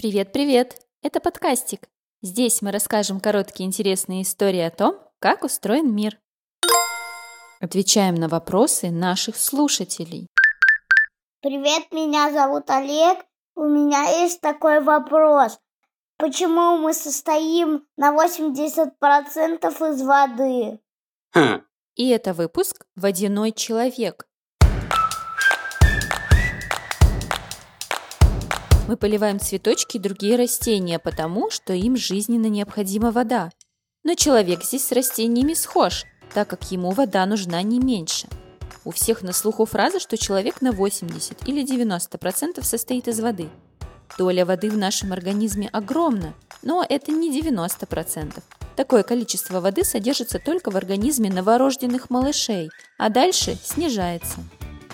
Привет-привет! 0.00 0.80
Это 1.02 1.20
подкастик. 1.20 1.82
Здесь 2.22 2.62
мы 2.62 2.72
расскажем 2.72 3.20
короткие 3.20 3.66
интересные 3.66 4.22
истории 4.22 4.62
о 4.62 4.70
том, 4.70 4.98
как 5.18 5.44
устроен 5.44 5.94
мир. 5.94 6.18
Отвечаем 7.60 8.14
на 8.14 8.28
вопросы 8.28 8.90
наших 8.90 9.36
слушателей. 9.36 10.26
Привет, 11.42 11.92
меня 11.92 12.32
зовут 12.32 12.70
Олег. 12.70 13.18
У 13.54 13.64
меня 13.64 14.22
есть 14.22 14.40
такой 14.40 14.82
вопрос. 14.82 15.58
Почему 16.16 16.78
мы 16.78 16.94
состоим 16.94 17.86
на 17.98 18.14
80% 18.14 18.94
из 19.92 20.02
воды? 20.02 20.80
И 21.96 22.08
это 22.08 22.32
выпуск 22.32 22.86
«Водяной 22.96 23.52
человек». 23.52 24.26
Мы 28.90 28.96
поливаем 28.96 29.38
цветочки 29.38 29.98
и 29.98 30.00
другие 30.00 30.34
растения, 30.34 30.98
потому 30.98 31.48
что 31.48 31.72
им 31.72 31.96
жизненно 31.96 32.46
необходима 32.46 33.12
вода. 33.12 33.52
Но 34.02 34.16
человек 34.16 34.64
здесь 34.64 34.84
с 34.84 34.90
растениями 34.90 35.54
схож, 35.54 36.06
так 36.34 36.48
как 36.48 36.72
ему 36.72 36.90
вода 36.90 37.24
нужна 37.24 37.62
не 37.62 37.78
меньше. 37.78 38.26
У 38.84 38.90
всех 38.90 39.22
на 39.22 39.32
слуху 39.32 39.64
фраза, 39.64 40.00
что 40.00 40.16
человек 40.16 40.60
на 40.60 40.72
80 40.72 41.48
или 41.48 41.64
90% 41.64 42.64
состоит 42.64 43.06
из 43.06 43.20
воды. 43.20 43.48
Доля 44.18 44.44
воды 44.44 44.68
в 44.68 44.76
нашем 44.76 45.12
организме 45.12 45.68
огромна, 45.68 46.34
но 46.62 46.84
это 46.84 47.12
не 47.12 47.30
90%. 47.30 48.42
Такое 48.74 49.04
количество 49.04 49.60
воды 49.60 49.84
содержится 49.84 50.40
только 50.40 50.72
в 50.72 50.76
организме 50.76 51.30
новорожденных 51.30 52.10
малышей, 52.10 52.70
а 52.98 53.08
дальше 53.08 53.56
снижается. 53.62 54.40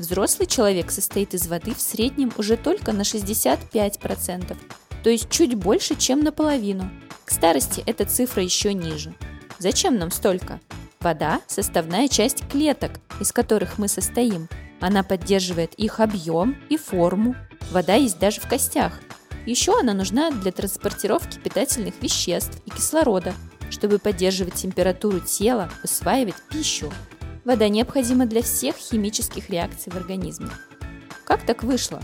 Взрослый 0.00 0.46
человек 0.46 0.90
состоит 0.90 1.34
из 1.34 1.46
воды 1.46 1.74
в 1.74 1.80
среднем 1.82 2.32
уже 2.38 2.56
только 2.56 2.94
на 2.94 3.02
65%, 3.02 4.56
то 5.04 5.10
есть 5.10 5.28
чуть 5.28 5.54
больше, 5.56 5.94
чем 5.94 6.20
наполовину. 6.20 6.90
К 7.26 7.30
старости 7.30 7.82
эта 7.84 8.06
цифра 8.06 8.42
еще 8.42 8.72
ниже. 8.72 9.14
Зачем 9.58 9.98
нам 9.98 10.10
столько? 10.10 10.58
Вода– 11.00 11.42
составная 11.46 12.08
часть 12.08 12.48
клеток, 12.48 12.92
из 13.20 13.30
которых 13.30 13.76
мы 13.76 13.88
состоим. 13.88 14.48
Она 14.80 15.02
поддерживает 15.02 15.74
их 15.74 16.00
объем 16.00 16.56
и 16.70 16.78
форму. 16.78 17.36
Вода 17.70 17.96
есть 17.96 18.18
даже 18.18 18.40
в 18.40 18.48
костях. 18.48 19.00
Еще 19.44 19.78
она 19.78 19.92
нужна 19.92 20.30
для 20.30 20.50
транспортировки 20.50 21.38
питательных 21.38 22.00
веществ 22.00 22.62
и 22.64 22.70
кислорода, 22.70 23.34
чтобы 23.68 23.98
поддерживать 23.98 24.54
температуру 24.54 25.20
тела, 25.20 25.70
усваивать 25.84 26.36
пищу. 26.48 26.90
Вода 27.44 27.68
необходима 27.68 28.26
для 28.26 28.42
всех 28.42 28.76
химических 28.76 29.48
реакций 29.48 29.92
в 29.92 29.96
организме. 29.96 30.50
Как 31.24 31.46
так 31.46 31.62
вышло? 31.62 32.02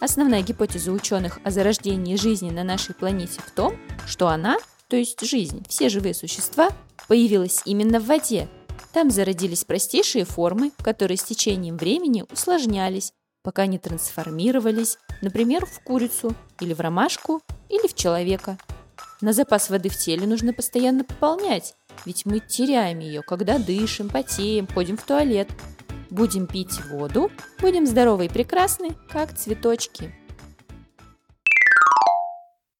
Основная 0.00 0.42
гипотеза 0.42 0.92
ученых 0.92 1.40
о 1.44 1.50
зарождении 1.50 2.16
жизни 2.16 2.50
на 2.50 2.64
нашей 2.64 2.94
планете 2.94 3.40
в 3.44 3.50
том, 3.50 3.76
что 4.06 4.28
она, 4.28 4.56
то 4.88 4.96
есть 4.96 5.20
жизнь, 5.20 5.64
все 5.68 5.88
живые 5.88 6.14
существа, 6.14 6.70
появилась 7.06 7.60
именно 7.64 8.00
в 8.00 8.06
воде. 8.06 8.48
Там 8.92 9.10
зародились 9.10 9.64
простейшие 9.64 10.24
формы, 10.24 10.72
которые 10.82 11.18
с 11.18 11.24
течением 11.24 11.76
времени 11.76 12.24
усложнялись, 12.32 13.12
пока 13.42 13.66
не 13.66 13.78
трансформировались, 13.78 14.98
например, 15.20 15.66
в 15.66 15.80
курицу, 15.80 16.34
или 16.60 16.72
в 16.72 16.80
ромашку, 16.80 17.42
или 17.68 17.86
в 17.86 17.94
человека. 17.94 18.56
На 19.20 19.32
запас 19.32 19.68
воды 19.68 19.88
в 19.88 19.96
теле 19.96 20.26
нужно 20.26 20.52
постоянно 20.52 21.04
пополнять, 21.04 21.74
ведь 22.04 22.26
мы 22.26 22.40
теряем 22.40 22.98
ее, 22.98 23.22
когда 23.22 23.58
дышим, 23.58 24.08
потеем, 24.08 24.66
ходим 24.66 24.96
в 24.96 25.02
туалет. 25.02 25.48
Будем 26.10 26.46
пить 26.46 26.80
воду, 26.90 27.30
будем 27.60 27.86
здоровы 27.86 28.26
и 28.26 28.28
прекрасны, 28.28 28.96
как 29.10 29.36
цветочки. 29.36 30.14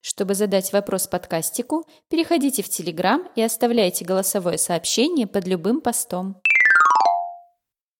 Чтобы 0.00 0.34
задать 0.34 0.72
вопрос 0.72 1.08
подкастику, 1.08 1.84
переходите 2.08 2.62
в 2.62 2.68
Телеграм 2.68 3.28
и 3.34 3.42
оставляйте 3.42 4.04
голосовое 4.04 4.56
сообщение 4.56 5.26
под 5.26 5.46
любым 5.46 5.80
постом. 5.80 6.40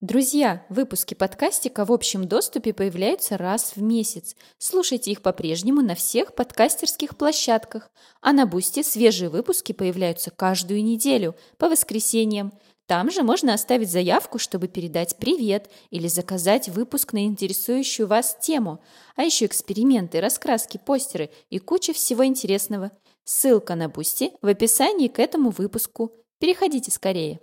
Друзья, 0.07 0.65
выпуски 0.69 1.15
подкастика 1.15 1.83
в 1.83 1.91
общем 1.91 2.29
доступе 2.29 2.73
появляются 2.73 3.37
раз 3.37 3.73
в 3.75 3.81
месяц. 3.81 4.37
Слушайте 4.57 5.11
их 5.11 5.21
по-прежнему 5.21 5.81
на 5.81 5.95
всех 5.95 6.33
подкастерских 6.33 7.17
площадках. 7.17 7.91
А 8.21 8.31
на 8.31 8.45
Boosty 8.45 8.83
свежие 8.83 9.29
выпуски 9.29 9.73
появляются 9.73 10.31
каждую 10.31 10.81
неделю, 10.81 11.35
по 11.57 11.67
воскресеньям. 11.67 12.53
Там 12.85 13.11
же 13.11 13.21
можно 13.21 13.53
оставить 13.53 13.91
заявку, 13.91 14.39
чтобы 14.39 14.69
передать 14.69 15.17
привет 15.17 15.69
или 15.89 16.07
заказать 16.07 16.69
выпуск 16.69 17.11
на 17.11 17.25
интересующую 17.25 18.07
вас 18.07 18.37
тему. 18.39 18.79
А 19.17 19.23
еще 19.23 19.45
эксперименты, 19.45 20.21
раскраски, 20.21 20.77
постеры 20.77 21.31
и 21.49 21.59
куча 21.59 21.91
всего 21.91 22.25
интересного. 22.25 22.91
Ссылка 23.25 23.75
на 23.75 23.89
Boosty 23.89 24.31
в 24.41 24.47
описании 24.47 25.09
к 25.09 25.19
этому 25.19 25.49
выпуску. 25.49 26.13
Переходите 26.39 26.91
скорее. 26.91 27.41